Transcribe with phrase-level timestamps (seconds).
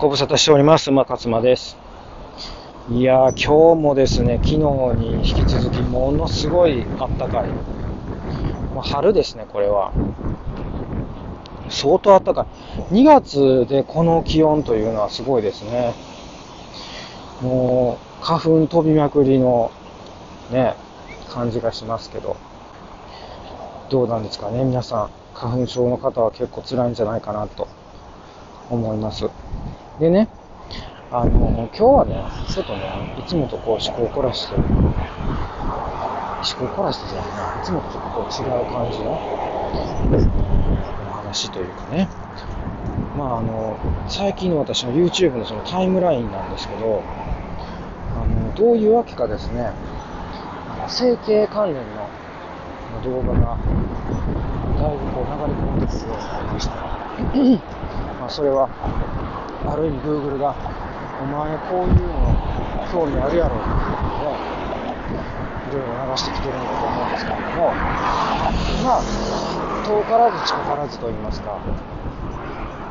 [0.00, 0.88] ご無沙汰しております。
[0.88, 1.76] 馬勝間です。
[2.90, 7.50] いやー、今日もですね、昨日に引き続き、ものすごいあったかい。
[8.74, 9.92] まあ、春ですね、これは。
[11.68, 12.46] 相当あったか
[12.90, 12.94] い。
[12.94, 15.92] 2月でこの気温というのはすごいですね。
[17.42, 19.70] もう、花粉飛びまくりの、
[20.50, 20.76] ね、
[21.28, 22.38] 感じがしますけど。
[23.90, 25.10] どうなんですかね、皆さん。
[25.34, 27.68] 花粉症の方は結構辛いんじゃないかなと
[28.70, 29.28] 思います。
[30.00, 30.28] でね、
[31.12, 32.80] あの、今日はね、ちょっとね、
[33.18, 34.64] いつもとこう思考を凝らして、思
[36.56, 39.16] 考を凝らしてじゃないな、いつもとちょっとこう違う感じのお
[41.20, 42.08] 話というかね、
[43.18, 43.76] まああの、
[44.08, 47.02] 最近の私の YouTube のそのタイムラインなんですけど、
[48.16, 49.74] あの、どういうわけかですね、あ
[50.80, 51.82] の整形関連の
[53.04, 53.58] 動画が
[54.80, 56.14] だいぶこう流れ込んでくるよ。
[56.14, 56.76] うになりました。
[58.18, 58.70] まあそれは、
[59.66, 60.54] ある意味 Google が、
[61.22, 62.30] お前こういうの
[62.92, 64.36] 興味あるやろっていうのを、
[65.68, 67.72] いろいろ流してきてるんだと思うんですけれども、
[68.84, 69.02] まあ、
[69.86, 71.58] 遠からず近からずと言いますか、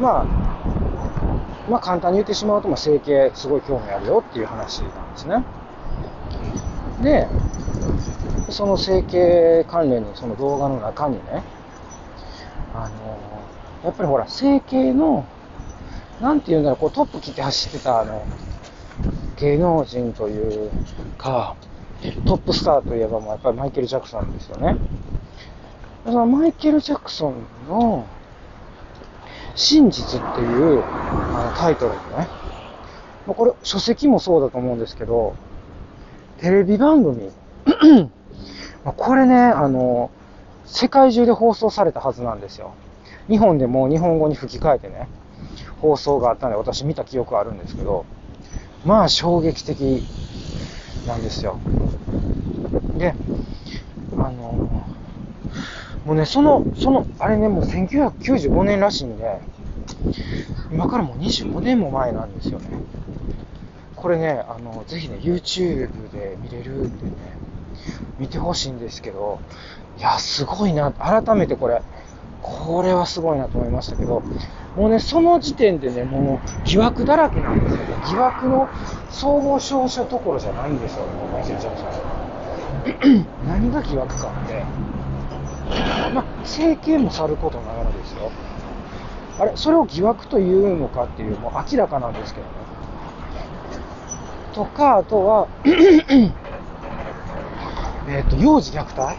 [0.00, 0.24] まあ、
[1.68, 5.44] まあ簡単に言ってしまうと、まあ整形すごい興味あるよっていう話なんですね。
[7.02, 7.28] で、
[8.50, 11.42] その整形関連のその動画の中にね、
[12.74, 13.18] あの
[13.84, 15.26] やっぱりほら、整形の、
[16.24, 18.24] なんていうんだろう、こうトップ切って走ってたあの、
[19.36, 20.70] 芸能人という
[21.18, 21.54] か、
[22.24, 24.78] トップスターといえばもうやっぱりマイケル・ジャクソンですよね。
[26.06, 27.34] そのマイケル・ジャクソン
[27.68, 28.06] の
[29.54, 30.82] 真実っていう
[31.34, 32.28] あのタイトルでね、
[33.26, 35.34] これ書籍もそうだと思うんですけど、
[36.38, 37.30] テレビ番組、
[38.96, 40.10] これね、あの、
[40.64, 42.72] 世界中で放送されたはずなんですよ。
[43.28, 45.06] 日本でも日本語に吹き替えてね、
[45.84, 48.06] 放送があったんで私見た記憶あるんですけど、
[48.86, 50.02] まあ衝撃的
[51.06, 51.58] なんですよ。
[52.96, 53.14] で、
[54.16, 54.32] あの、
[56.06, 59.40] もうね、その、その、あれね、もう1995年らしいんで、
[60.72, 62.66] 今からもう25年も前なんですよね。
[63.94, 67.12] これね、あの、ぜひね、YouTube で見れるんでね、
[68.18, 69.38] 見てほしいんですけど、
[69.98, 71.82] いや、すごいな、改めてこれ、
[72.40, 74.22] これはすごいなと思いましたけど、
[74.76, 77.96] もうね、その時点でね、もう疑惑だらけなんですよね。
[78.08, 78.68] 疑惑の
[79.10, 81.34] 総合商社どころじゃないんですよ、もう・
[83.46, 84.62] 何が疑惑かって、
[86.12, 88.30] まあ、整形もさることながらですよ。
[89.38, 92.52] あれ、それを疑惑というのかっていう、もう明らかなんですけどね。
[94.54, 95.48] とか、あとは、
[98.08, 99.18] えっと、幼児虐待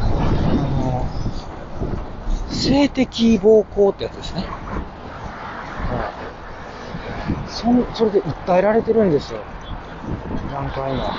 [0.00, 1.06] あの、
[2.60, 4.42] 性的暴行ってやつですね。
[4.42, 6.10] はい
[7.46, 9.40] そそれで訴えられてるんですよ。
[10.52, 11.18] 何回も。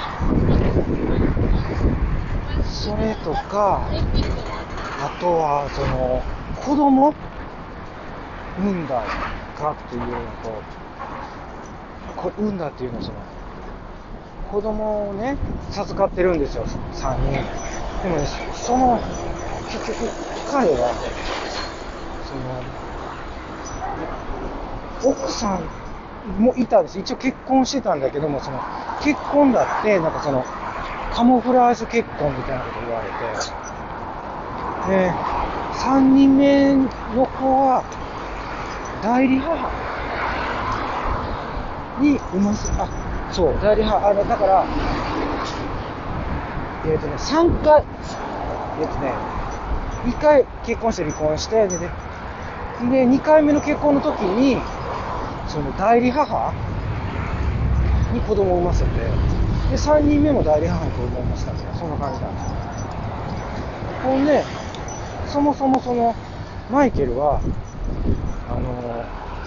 [2.63, 3.81] それとか、
[4.99, 6.23] あとは、その、
[6.55, 7.13] 子供
[8.57, 9.03] 産んだ
[9.57, 10.63] かっていうのと、
[12.15, 13.17] こ産んだっていうのはその、
[14.51, 15.37] 子供をね、
[15.71, 17.45] 授かってるんですよ、3人。
[18.03, 18.99] でもね、その、
[19.67, 20.13] 結局、
[20.51, 20.91] 彼は、
[25.01, 25.63] その、奥さん
[26.43, 26.99] もいたんです。
[26.99, 28.59] 一応結婚してたんだけども、その、
[29.01, 30.43] 結婚だって、なんかその、
[31.13, 33.15] カモフラージュ結婚みたいなこと言われて、
[34.91, 35.13] で、
[35.79, 36.89] 3人目の
[37.27, 37.83] 子は、
[39.01, 39.55] 代理母
[42.01, 42.87] に産ませ、あ、
[43.31, 44.65] そう、代理母、あの、だから、
[46.85, 47.83] えっ、とね、3回、
[48.81, 49.40] えっ、とね、
[50.05, 51.89] 2回結婚して離婚して、で、で、
[52.89, 54.57] で2回目の結婚の時に、
[55.47, 56.53] その代理母
[58.13, 58.89] に子供を産ませて、
[59.69, 62.51] で、3人目も代理母に子供を産ませたみたいな、そんな感じなんですよ。
[64.03, 64.43] ほんで、
[65.27, 66.15] そもそもその、
[66.71, 67.39] マイケルは、
[68.49, 69.05] あの、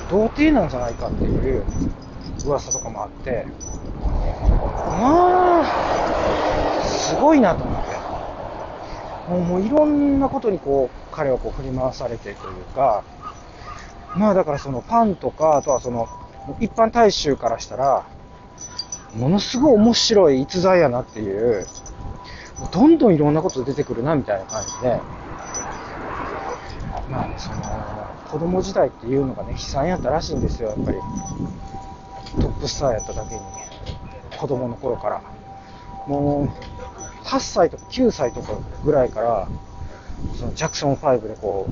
[0.08, 1.64] 童貞なんじゃないかっていう
[2.46, 3.46] 噂とかもあって、
[5.00, 5.64] まあ、
[6.82, 7.93] すごいなと思って。
[9.28, 12.34] もういろんなことにこう、彼はこう振り回されてという
[12.74, 13.04] か、
[14.16, 16.08] まあだからそのパンとか、あとはその、
[16.60, 18.04] 一般大衆からしたら、
[19.16, 21.66] ものすごい面白い逸材やなっていう、
[22.72, 25.00] どんどんいろんなこと出てくるなみたいな感じで、
[27.10, 27.56] まあね、その、
[28.30, 30.98] 子供時代っていうのがね、悲惨やったらしいんですよ、やっぱり。
[32.40, 33.40] トップスターやっただけに、
[34.38, 35.22] 子供の頃から。
[36.06, 36.83] もう、
[37.24, 38.52] 8歳とか9歳とか
[38.84, 39.48] ぐらいから、
[40.38, 41.68] そのジャクソン5でこ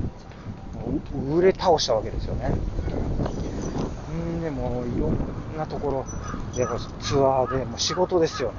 [1.15, 2.53] う、売れ倒したわけですよね。
[4.39, 6.05] うね、もいろんなところ
[6.55, 6.67] で
[7.01, 8.55] ツアーでもう仕事ですよね。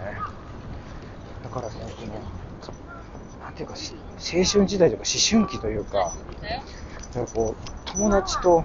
[1.43, 6.13] だからね、この、なんていうか、青春時代とか思春期というか、
[7.15, 8.65] なんかこう、友達と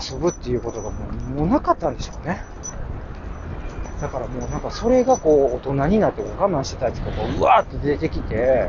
[0.00, 1.96] 遊ぶっていうことがもうもうなかったん。
[1.96, 2.42] でしょうね。
[4.00, 8.68] だからもうなんかそれがこう大人になって我慢してたやつがこううわーって出てきて、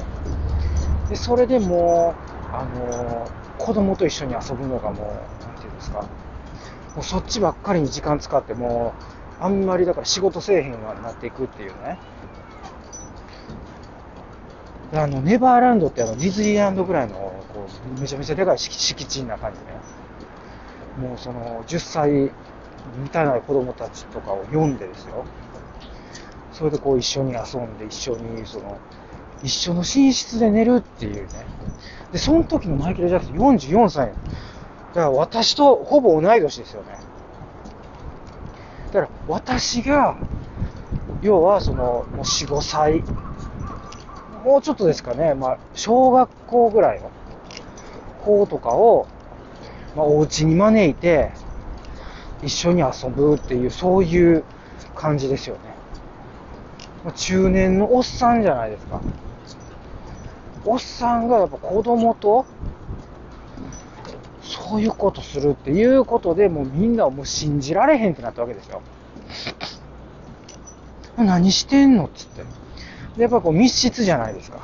[1.10, 2.16] で、それでも
[2.52, 8.94] う、あのー、子供と一緒に遊ぶのがもう、なんていうんですか、もうそっちばっかりに時間使っても
[9.40, 12.00] う、あんまりだから仕事せえへんわなっていくっていうね。
[14.94, 17.16] あの、ネバーランドってあの、ディズニーランドぐらいの、
[17.54, 17.68] こ
[17.98, 19.62] う、めちゃめちゃでかい敷地の中にね、
[21.00, 22.32] もうその、10歳
[22.98, 25.26] 満たない子供たちとかを読んでですよ。
[26.52, 28.78] それでこう一緒に遊んで、一緒にその、
[29.44, 31.28] 一緒の寝室で寝るっていうね。
[32.12, 34.08] で、その時のマイケル・ジャクソン44歳。
[34.08, 36.98] だから私とほぼ同い年ですよね。
[38.94, 40.16] だから私が、
[41.22, 43.04] 要はその、もう4、5歳、
[44.46, 47.12] もうちょっとですかね、まあ、小学校ぐらいの
[48.24, 49.08] 子とかを、
[49.96, 51.32] まあ、お家に招いて、
[52.46, 54.44] 一緒に遊ぶっていう、そういう
[54.94, 57.12] 感じですよね。
[57.16, 59.02] 中年のおっさんじゃないですか。
[60.66, 62.46] おっさんがやっぱ子供と、
[64.44, 68.82] そういうことするっていうことで、もうみんなもう信じられへんってなったわけですよ。
[71.18, 72.44] 何してんのっつって。
[73.18, 74.60] で、やっぱこう密室じゃないですか。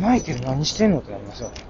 [0.00, 1.65] マイケル何してんのってなりますよね。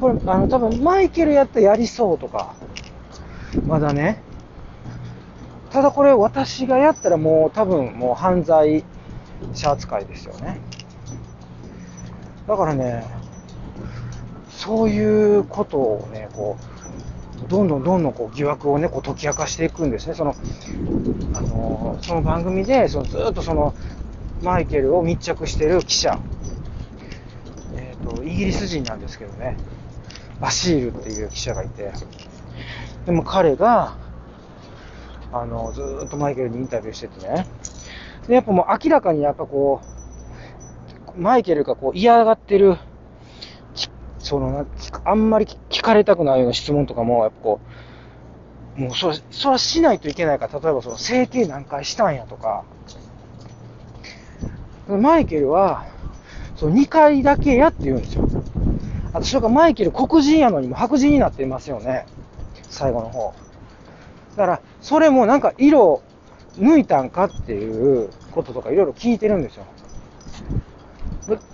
[0.00, 2.54] これ、あの、多分マイケルやったやりそうとか、
[3.66, 4.22] まだね。
[5.70, 8.84] ただこれ私がやったらもう多分もう犯罪
[9.52, 10.60] 者扱いですよね。
[12.46, 13.04] だからね、
[14.48, 16.56] そういうことをね、こ
[17.44, 20.14] う、どんどんどんどんこう疑惑をね、こう解き明かしていくんですね。
[20.14, 20.34] その、
[21.34, 23.74] あの、その番組で、そのずっとその、
[24.42, 26.18] マイケルを密着してる記者、
[27.76, 29.56] えっ、ー、と、イギリス人なんですけどね、
[30.40, 31.92] バシールっていう記者がいて、
[33.06, 33.96] でも彼が、
[35.32, 37.46] あの、ずっとマイケルにインタビューしててね、
[38.28, 39.80] で、やっぱもう明らかにやっぱこ
[41.16, 42.76] う、マイケルがこう嫌がってる、
[44.18, 44.66] その、
[45.04, 47.60] あんまり聞かれたくないような質問とかも、やっぱこ
[48.76, 52.64] う、もうそれ、それはしないといけないから、例えばその、整形何回したんやとか、
[54.88, 55.86] マイケルは、
[56.56, 58.25] その2回だけやって言うんですよ。
[59.16, 62.06] あと、それかマイケル黒人やのにも白人になっていますよね。
[62.68, 63.32] 最後の方。
[64.36, 66.02] だから、それもなんか色
[66.58, 69.64] 抜いたんかっていうこととかいろいろ聞いてるんですよ。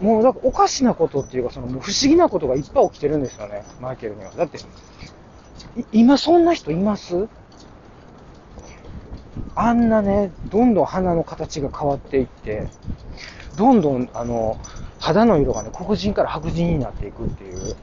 [0.00, 4.32] もう、だからおかしなことっていうか、そのもう不思議なことがいっぱい起きてるんですよね、マイケルには。
[4.32, 4.58] だって、
[5.92, 7.28] 今そんな人います？
[9.54, 12.66] あんなね、どんどん鼻の形が変わっていって、
[13.54, 14.58] どんどん、あの、
[15.02, 17.75] 肌の色がね、黒人から白人になっていくっていう。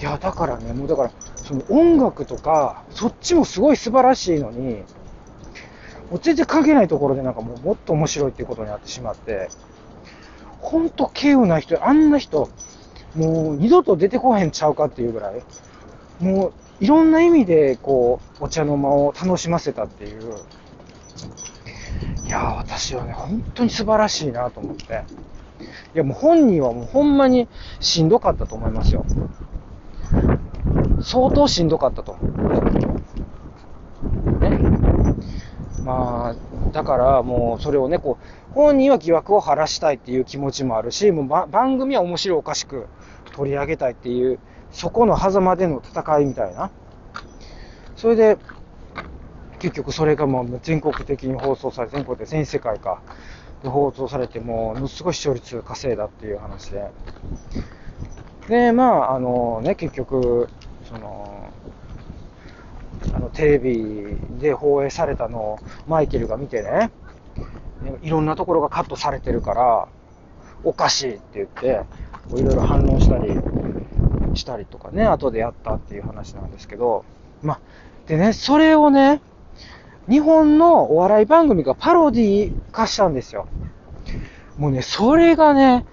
[0.00, 4.82] いや、だからね、もうだから、その音楽とか、そっちもすごい素晴らしいのに、
[6.10, 9.48] もう全然関係ないところでなんかもうもっと面白いっていうことになってしまって、
[10.60, 12.50] ほんと稀有な人、あんな人、
[13.14, 15.42] もう二度と出てこへんちゃうかっていうぐらい、
[16.20, 20.34] もういろんな意味でこう、お茶の間を楽しませたっていう、
[22.26, 25.02] いや私はね、本当に素晴らしいなと思って。
[25.94, 27.48] いや、もう本人はもうほんまに
[27.80, 29.04] しんどかったと思いますよ。
[31.00, 32.16] 相当しんどかったと。
[34.40, 34.58] ね。
[35.84, 42.86] まあ、だからもうそれをね、こう、本人は疑惑を晴らしたいっていう気持ちもあるし、もう番組は面白おかしく
[43.32, 44.38] 取り上げたいっていう、
[44.70, 46.70] そこの狭間での戦いみたいな。
[47.96, 48.38] それで、
[49.58, 53.00] 結局それがもう全国的に放送され、全国で全世界か、
[53.62, 56.90] で放送されて、ものすごい視聴率稼いだっていう話で。
[58.48, 60.48] で、まあ、あのね、結局、
[60.88, 61.50] その、
[63.14, 66.90] あの、テレビで放映されたのをマイケルが見てね、
[68.02, 69.88] いろんなところがカットされてるから、
[70.64, 71.84] おかしいって言って、
[72.34, 73.40] いろいろ反論したり、
[74.34, 77.04] したりとかね、後でやったっていう話なんですけど、
[77.42, 77.60] ま
[78.06, 79.20] でね、それをね、
[80.08, 83.46] 日本のお笑い番組がパロディ化したんですよ。
[84.56, 85.84] もうね、それがね、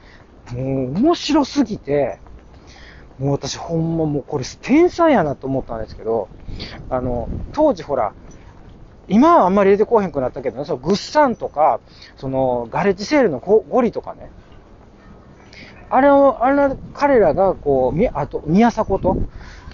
[0.51, 2.19] もう面白すぎて、
[3.19, 6.29] もう私ほんまもうこれ天才やなと思ったんですけど、
[6.89, 8.13] あの、当時ほら、
[9.07, 11.79] 今はあんまり出てこへんくなったけどね、そのグッサンとか、
[12.17, 14.31] そのガレッジセールのゴリとかね、
[15.89, 19.17] あれを、あれ、彼らが、こう、あと、宮迫と、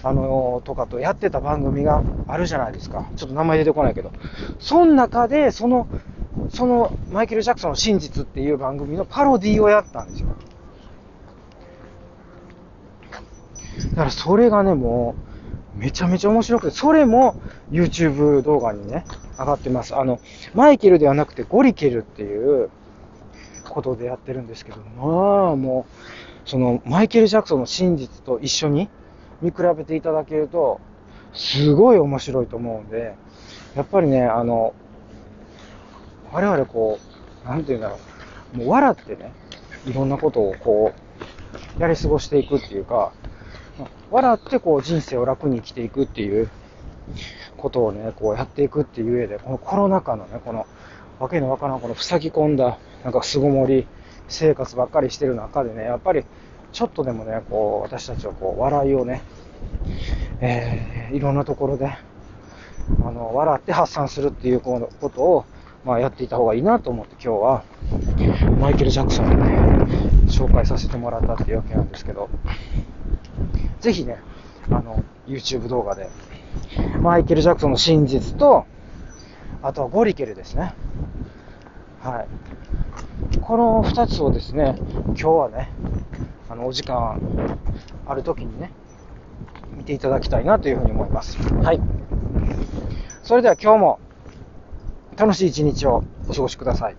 [0.04, 3.10] あのとかとやってた番組があるじゃないですか。
[3.16, 4.12] ちょっと名前出てこないけど。
[4.58, 5.88] その中で、その、
[6.48, 10.28] その、マイケル・ジャクソンの真実っていう番組のパロディをやったんですよ。
[13.90, 15.16] だからそれがね、も
[15.76, 17.36] う、めちゃめちゃ面白くて、それも
[17.70, 19.04] YouTube 動画にね、
[19.38, 19.96] 上がってます。
[19.96, 20.20] あの、
[20.54, 22.70] マイケルではなくてゴリケルっていう
[23.68, 25.86] ことでやってるんですけど、まあも
[26.46, 28.90] う、その、マイケル・ジャクソンの真実と一緒に
[29.42, 30.80] 見比べていただけると、
[31.34, 33.14] すごい面白いと思うんで、
[33.74, 34.74] やっぱりね、あの、
[36.32, 36.98] 我々こ
[37.44, 37.98] う、なんて言うんだろ
[38.54, 39.32] う、もう笑ってね、
[39.86, 40.92] いろんなことをこ
[41.78, 43.12] う、やり過ごしていくっていうか、
[44.10, 46.48] 笑ってこう人生を楽に生きていくっていう
[47.56, 50.66] ことをね、こうやっていくっていう上で、このコロナ禍のね、この
[51.18, 53.86] わけのわからんこの塞ぎ込んだ、なんか巣ごもり
[54.28, 56.24] 生活ばっかりしてる中でね、やっぱり
[56.72, 59.22] ちょっとでもね、こう私たちはこう笑いをね、
[60.40, 61.92] えー、いろんなところで、
[63.04, 65.44] あの、笑って発散するっていうことを、
[65.84, 67.64] まあ、やっていた方がいいなと思って今日は、
[68.60, 69.86] マイケル・ジャクソンをね、
[70.28, 72.28] 紹介させてもらったっていうわけなんですけど、
[73.80, 74.18] ぜひね、
[74.70, 76.08] あの、YouTube 動画で、
[77.00, 78.64] マイケル・ジャクソンの真実と、
[79.62, 80.74] あとはゴリケルですね。
[82.00, 83.40] はい。
[83.40, 84.76] この2つをですね、
[85.06, 85.70] 今日はね、
[86.62, 87.20] の、お時間
[88.06, 88.70] ある時にね、
[89.76, 91.36] 見ていただきたいなというふうに思います。
[91.62, 91.80] はい。
[93.22, 94.00] それでは今日も
[95.16, 96.96] 楽しい一日をお過ごしください。